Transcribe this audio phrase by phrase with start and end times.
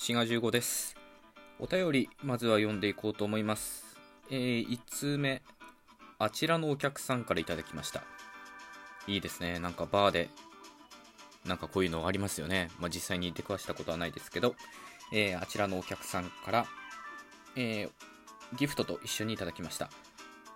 [0.00, 0.94] 滋賀15です。
[1.58, 3.98] お便り、まずは読んでいこうと思います。
[4.30, 5.42] えー、1通目、
[6.20, 8.04] あちらのお客さんからいただきました。
[9.08, 9.58] いいですね。
[9.58, 10.30] なんかバーで、
[11.44, 12.70] なんかこういうのありますよね。
[12.78, 14.54] まあ、実際に出くわしたことはないですけど、
[15.12, 16.66] えー、あちらのお客さんから、
[17.56, 19.90] えー、ギフトと一緒にいただきました。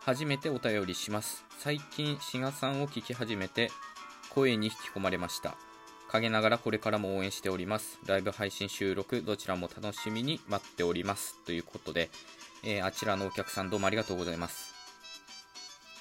[0.00, 1.46] 初めてお便りします。
[1.58, 3.70] 最近、志賀さんを聞き始めて、
[4.28, 5.56] 声に引き込まれました。
[6.10, 8.00] 陰ながらこれからも応援しております。
[8.04, 11.36] ライブ配信収録、どちらも楽しみに待っております。
[11.44, 12.10] ということで、
[12.64, 14.74] えーあちらのお客さんどうもありがとうございます。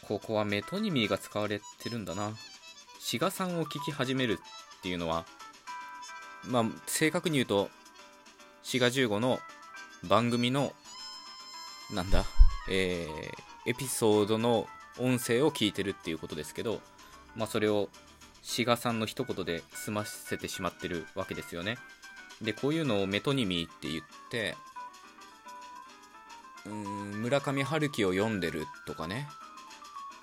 [0.01, 2.31] ここはメトニミーが使われてるんだな。
[2.99, 4.39] 志賀さんを聞き始める
[4.79, 5.25] っていうのは、
[6.43, 7.69] まあ、正確に言うと、
[8.63, 9.39] 志賀15の
[10.07, 10.73] 番組の、
[11.93, 12.25] なんだ、
[12.67, 14.65] えーエピソードの
[14.97, 16.81] 音声を聞いてるっていうことですけど、
[17.35, 17.89] まあ、それを
[18.41, 21.77] 志賀さんの一言で済ませてしまってるわけですよね。
[22.41, 24.55] で、こういうのをメトニミーって言って、
[26.65, 29.27] うーん、村上春樹を読んでるとかね、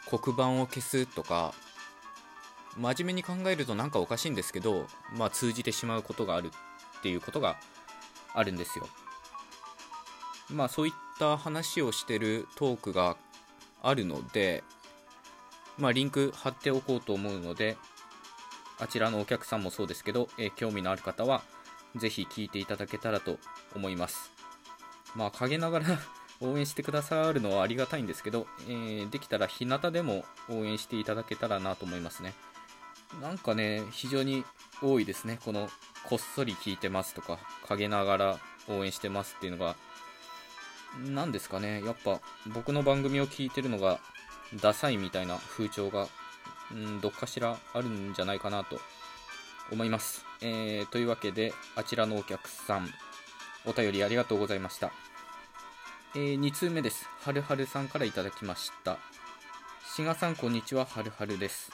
[0.09, 1.53] 黒板を消すとか、
[2.77, 4.87] 真面目に考えるとなんかおかしいんですけど、
[5.17, 6.51] まあ通じてしまうことがある
[6.99, 7.57] っていうことが
[8.35, 8.87] あるんですよ。
[10.51, 13.17] まあそういった話をしてるトークが
[13.83, 14.63] あるので、
[15.79, 17.77] まあリンク貼っておこうと思うので、
[18.79, 21.43] あちらのお客さんもそうですけど、えー興味のある方は、
[21.97, 23.39] ぜひ聞いていただけたらと
[23.75, 24.33] 思います。
[25.15, 25.87] まあ、陰ながら
[26.41, 32.35] 応援してくださるのはありがたいんですけど、えーできたら日向でも応援していただけたらなと思いますね。
[33.21, 34.45] なんかね、非常に
[34.83, 35.39] 多いですね。
[35.45, 35.71] この、
[36.05, 39.77] こっそり聞いてますとか、陰ながら応援してますっていうのが、
[40.99, 41.83] なんですかね。
[41.85, 44.01] やっぱ、僕の番組を聞いてるのが、
[44.55, 46.09] ダサいみたいな風潮が
[46.73, 48.79] うん、どっかしらあるんじゃないかなと
[49.71, 50.25] 思います。
[50.43, 52.89] えーというわけで、あちらのお客さん、
[53.65, 54.93] お便りありがとうございました。
[56.15, 57.09] え2通目です。
[57.21, 58.99] はるはるさんからいただきました。
[59.95, 60.85] しがさん、こんにちは。
[60.85, 61.71] はるはるです。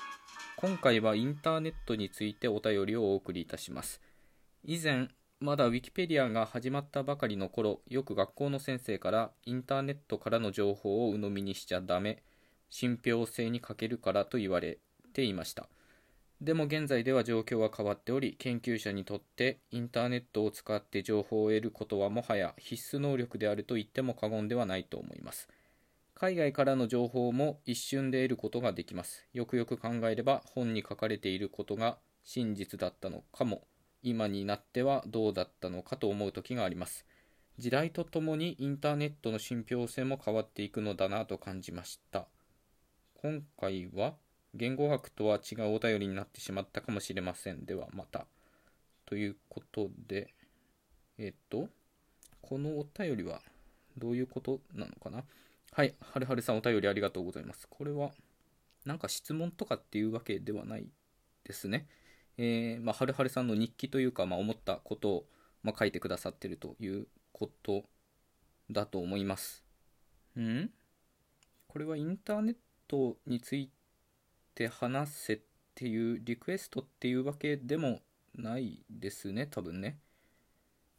[0.56, 4.00] 今回はインターネットについてお便りをお送りいたします。
[4.65, 5.09] 以前、
[5.41, 12.22] まだウィキペディアが始まったばかりの頃、よく学校の先生からインターネットからの情報を鵜呑みにしちゃダメ、
[12.71, 14.78] 信憑性に欠けるからと言われ
[15.12, 15.69] ていました。
[16.41, 25.49] でも現在では状況は変わっており、研究者にとってインターネットを使って情報を得ることはもはや必須能力であると言っても過言ではないと思います。
[26.15, 29.28] 海外からの情報も一瞬で得ることができます。
[29.33, 33.62] よくよく考えれば本に書かれていることが真実だったのかも、
[34.03, 37.06] 今になってはどうだったのかと思う時があります。
[37.59, 42.27] 時代とともにインターネットの信憑性も変わっていくのだなと感じました。
[43.15, 44.15] 今回は
[44.55, 47.65] 言語学とは違うお便りになってしまったかもしれません。
[47.65, 48.27] ではまた。
[49.07, 50.33] ということで、
[51.19, 51.69] えっと、
[52.41, 53.41] このお便りは
[53.99, 55.25] どういうことなのかな？
[55.73, 57.67] はい、はるはるさんお便りありがとうございます。
[57.69, 58.11] これは、
[58.85, 60.87] なんか質問とかっていうわけではない
[61.45, 61.87] ですね。
[62.39, 65.25] えー、まあ、はるはるさんの日記というか、まあ、思ったことを、
[65.63, 67.84] まあ、書いてくださってるということ
[68.71, 69.63] だと思います。
[70.39, 70.71] ん？
[71.69, 72.57] これはインターネッ
[72.89, 73.73] トについて
[74.69, 75.41] 話せっ
[75.75, 78.01] ていうリクエストっていうわけでも
[78.35, 79.99] ないですね、多分ね。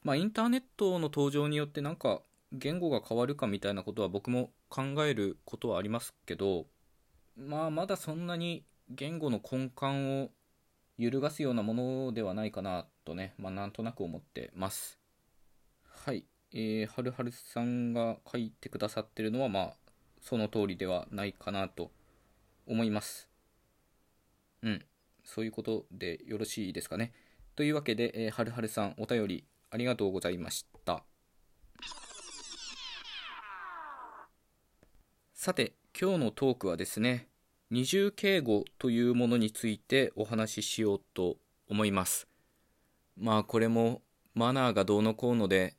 [0.04, 2.22] まあ、インターネットの登場によってなんか
[2.52, 6.66] 言語が変わるかみたいなことは僕も考えることはありますけど、
[7.36, 10.30] まあ、まだそんなに言語の根幹を
[10.98, 15.00] 揺るがすようなものではないかなとね、まあ、なんとなく思ってます。
[15.84, 16.26] はい。
[16.52, 19.74] えー、はるはるさんが書いてくださってるのは、まあ、
[20.22, 21.92] その通りではないかなと
[22.68, 23.33] 思います。
[24.64, 24.86] うん。
[25.24, 27.14] そういうことでよろしいですかね。
[27.56, 31.04] というわけで、えーはるはるさん、お便りありがとうございました。
[35.34, 37.28] さて、今日のトークはですね、
[37.70, 41.38] 二重敬語というものについてお話ししようと
[41.68, 42.28] 思います。
[43.18, 44.02] まあ、これも
[44.34, 45.76] マナーがどうのこうので、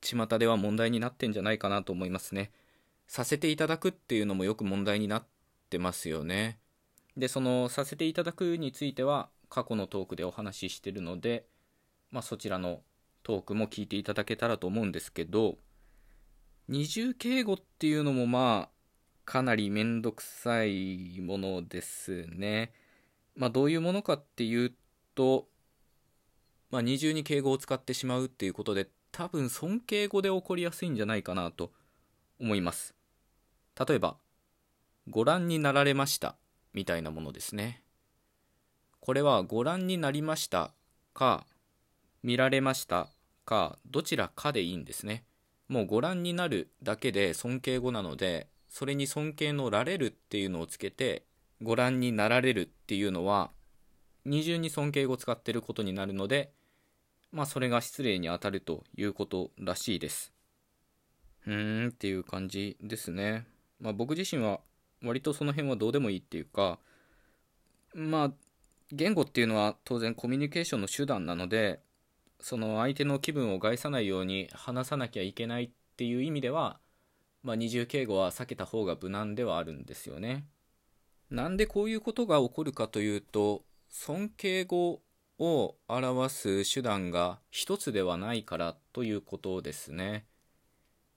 [0.00, 2.52] 巷では問題になってんじゃないかなと思いますね。
[3.06, 5.26] させていただくっていうのもよく問題になっ
[5.68, 6.58] てますよね。
[7.16, 11.46] で、そのさせていただくについては過去のトークでお話ししてるので、
[12.10, 12.82] まあそちらの
[13.22, 15.58] トークも聞いていただけたらと思うんですけど、
[16.68, 18.76] 二重敬語っていうのもまあ
[19.24, 22.72] かなりめんどくさいものですね。
[23.34, 24.72] まあどういうものかっていう
[25.14, 25.48] と、
[26.70, 31.72] まあ二重に敬語を使ってしまうっていうことで多分尊敬語で起こりやすいんじゃないかなと
[32.38, 32.94] 思います。
[33.88, 34.16] 例えば、
[35.08, 36.36] ご覧になられました
[36.76, 37.82] みたいなものですね。
[39.00, 40.72] これはご覧になりました
[41.14, 41.46] か、
[42.22, 43.08] 見られました
[43.44, 43.78] か？
[43.90, 45.24] どちらかでいいんですね。
[45.68, 51.24] もうご覧になるだけで尊敬語なのでそれに尊敬のられるっていうのをつけて
[51.62, 53.50] ご覧になられるっていうのは
[54.24, 56.52] 二重に尊敬語を使ってることになるので
[57.32, 60.32] まあそれが失礼にあたるということらしいです。
[61.46, 63.46] うーんっていう感じですね。
[63.80, 64.60] まあ僕自身は
[65.06, 66.78] 割とその辺はどうでもいいっていうか
[67.94, 68.32] まあ
[68.92, 71.80] 言語っていうのは当然コミュニケーションの手段なので
[72.40, 76.78] その相手の気分を害さないように話さなきゃいけないっていう意味では、
[77.42, 80.44] まあ、二重敬語は避けた方が無難ではあるんですよね。
[81.30, 85.00] なんでこういうことが起こるかというと尊敬語
[85.38, 90.26] を表す手段が一つではないからということですね。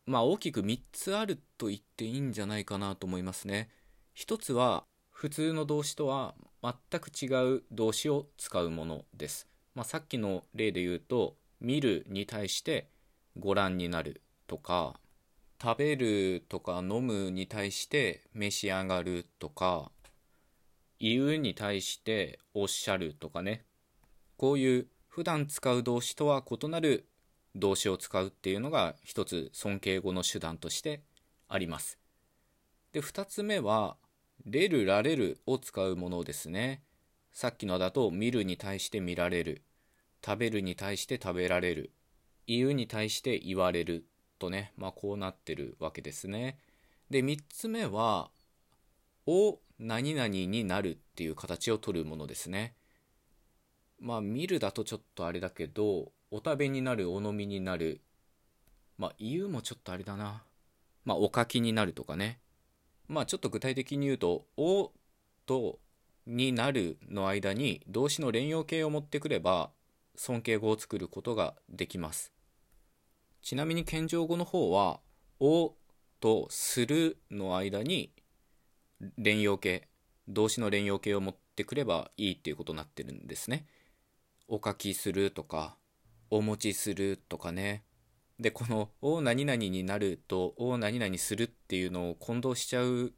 [0.06, 3.70] まあ大きく3つあると言っていいんじゃないかなと思いますね。
[4.22, 9.48] 一つは普通の動詞とは全く違う動詞を使うものです。
[9.76, 12.90] まあ、さっきの例で言うと見るに対して
[13.38, 15.00] ご覧になるとか
[15.64, 19.90] 食べるとか飲むに対して召し上がるとか
[21.00, 23.64] 言うに対しておっしゃるとかね
[24.36, 27.08] こういう普段使う動詞とは異なる
[27.56, 31.04] 動詞を使うっていうのが一つ尊敬語の手段として
[31.48, 31.98] あります
[32.92, 33.96] で2つ目は
[34.46, 36.82] れるられるを使うものですね。
[37.32, 39.64] さっきのだと見るに対して見られる。
[40.26, 41.92] 食べるに対して食べられる。
[42.48, 44.06] 言うに対して言われる
[44.40, 44.74] とね。
[44.78, 46.58] まあこうなってるわけですね。
[47.10, 48.30] で3つ目は
[49.26, 52.76] 「を何々になる」っていう形をとるものですね。
[54.00, 58.02] まあ見るだとちょっとあれだけどお食べになるお飲みになる。
[58.98, 60.44] まあ言うもちょっとあれだな。
[61.06, 62.40] まあお書きになるとかね。
[63.10, 64.94] まあちょっと具体的に言うと「お」
[65.46, 65.80] と
[66.28, 69.72] 「になる」の間に動詞の連用形を持ってくれば
[70.16, 72.32] 尊敬語を作ることができます。
[73.42, 75.02] ちなみに謙譲語の方は
[75.42, 75.76] 「お」
[76.22, 78.14] と「する」の間に
[79.18, 79.88] 連用形
[80.28, 83.66] 動詞の連用形を持ってくればいいっていうことになってるんですね。
[84.48, 85.78] お書きするとか
[86.30, 87.84] お持ちするとかね。
[88.40, 93.14] でこの「お何々になる」と「お何々する」っていうのを混同しちゃう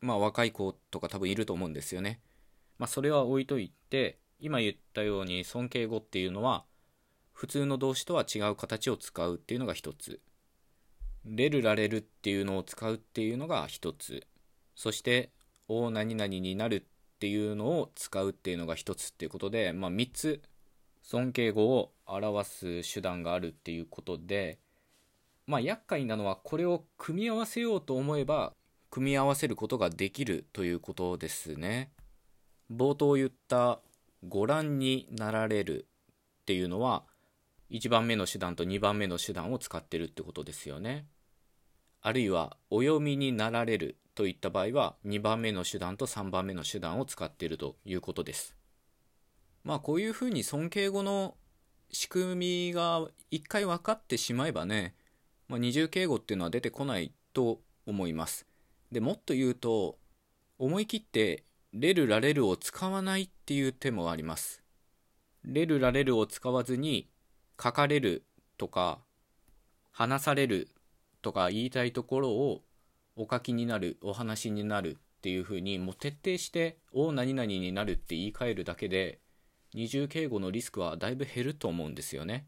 [0.00, 2.20] まあ若い子とか多分いると思うんですよね。
[2.78, 6.64] まあそれは置いといて今言ったように尊敬語っていうのは
[7.32, 10.20] 普通の動詞とは違う形を使うっていうのが一つ。
[11.24, 14.26] れるられるっていうのを使うっていうのが一つ。
[14.74, 15.30] そして
[15.68, 16.76] 「お何々になる」
[17.16, 20.42] っていうのを使うっていうのが一つっていうことでまあ3つ
[21.10, 24.60] 尊敬語を表す手段があるっていうことで
[25.44, 28.52] まあ厄介なのはこれを組み合わせようと思えば
[28.90, 31.90] 組み合わせることができるということですね。
[32.72, 33.80] 冒頭言った
[34.28, 35.88] ご覧になられる
[36.42, 37.02] っていうのは
[37.72, 41.06] 1番目の手段と2番目の手段を使ってるってことですよね。
[42.02, 48.59] あるいはお読みになられるといった場合は2番目の手段と3番目の手段を使っているということです。
[49.64, 51.36] まあこういうふうに尊敬語の
[51.92, 54.94] 仕組みが一回分かってしまえばね、
[55.48, 58.46] まあ、二重敬語っていうのは出てこないと思います。
[58.92, 59.98] でもっと言うと
[60.58, 64.62] 思い切ってレルラレルを使わないっていう手もあります。
[65.44, 67.08] レルラレルを使わずに
[67.62, 68.24] 書かれる
[68.58, 68.98] とか
[69.90, 70.68] 話される
[71.22, 72.62] とか言いたいところを
[73.16, 79.20] お書きになるお話になるっていうふうにもう徹底して「お何々になる」って言い換えるだけで
[79.74, 82.46] 二重敬語のリスクはだいぶ減ると思うんですよね。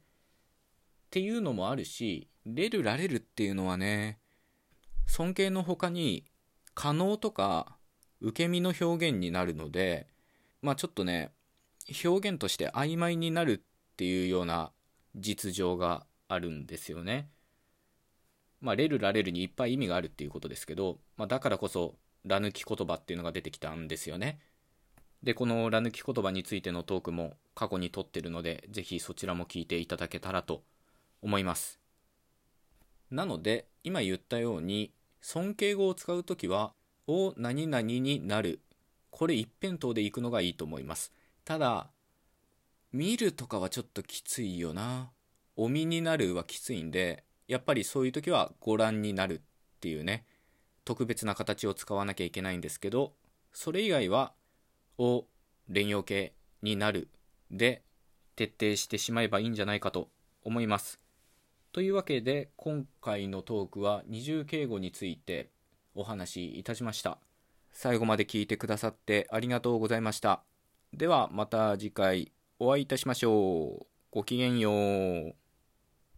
[1.06, 4.18] っていうのもあるし、れるられるっていうのはね、
[5.06, 6.24] 尊敬の他に
[6.74, 7.76] 可能とか
[8.20, 10.08] 受け身の表現になるので、
[10.62, 11.32] まあちょっとね、
[12.04, 14.72] 表現として曖昧になるっていうような
[15.14, 17.28] 実情があるんですよね。
[18.60, 24.38] まあ、レルラレルにいっぱい意味があるっていうことですけど、まあ、だからこそ、ら抜き言葉っていうのが出てきたんですよね。
[25.22, 30.62] で、このら抜き言葉についてのトークも過去に撮ってるので、ぜひそちらも聞いていただけたらと
[31.22, 31.80] 思います。
[33.10, 36.74] なので、今言ったように、尊敬語を使うときは、
[37.06, 38.60] お何々になる。
[39.10, 41.12] これ一辺倒でいくのがいいと思います。
[41.44, 41.90] ただ、
[42.92, 45.10] 見るとかはちょっときついよな。
[45.56, 49.40] お見になるはきついんで、やっぱりそういう時はご覧になるっ
[49.80, 50.24] ていうね、
[50.84, 53.12] 特別な形を使わなきゃいけないんですけど、
[53.52, 54.32] それ以外は
[55.02, 55.26] を
[55.68, 56.32] 連用形
[56.62, 57.08] になる
[57.50, 57.82] で
[58.36, 60.08] 徹底してしまえばいいんじゃないかと
[60.44, 61.00] 思います。
[61.72, 65.50] というわけで今回のトークは二重敬語について
[65.94, 67.18] お話しいたしました。
[67.72, 70.42] 最後まで聞いてくださってありがとうございました。
[70.92, 73.86] ではまた次回お会いいたしましょう。
[74.10, 75.41] ごきげんよう。